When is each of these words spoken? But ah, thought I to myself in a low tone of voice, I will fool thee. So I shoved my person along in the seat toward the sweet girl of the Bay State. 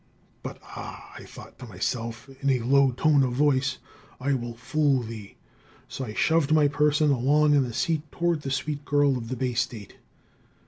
But 0.41 0.57
ah, 0.63 1.13
thought 1.25 1.53
I 1.59 1.63
to 1.63 1.69
myself 1.69 2.27
in 2.41 2.49
a 2.49 2.61
low 2.61 2.89
tone 2.89 3.21
of 3.21 3.33
voice, 3.33 3.77
I 4.19 4.33
will 4.33 4.55
fool 4.55 5.03
thee. 5.03 5.35
So 5.87 6.05
I 6.05 6.15
shoved 6.15 6.51
my 6.51 6.67
person 6.67 7.11
along 7.11 7.53
in 7.53 7.61
the 7.61 7.71
seat 7.71 8.11
toward 8.11 8.41
the 8.41 8.49
sweet 8.49 8.83
girl 8.83 9.15
of 9.15 9.27
the 9.29 9.35
Bay 9.37 9.53
State. 9.53 9.97